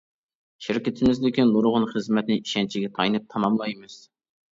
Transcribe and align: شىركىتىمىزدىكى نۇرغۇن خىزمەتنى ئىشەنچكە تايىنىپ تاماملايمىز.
شىركىتىمىزدىكى 0.67 1.45
نۇرغۇن 1.49 1.85
خىزمەتنى 1.91 2.37
ئىشەنچكە 2.45 2.89
تايىنىپ 2.97 3.29
تاماملايمىز. 3.35 4.01